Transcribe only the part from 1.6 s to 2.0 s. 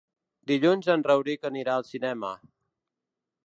al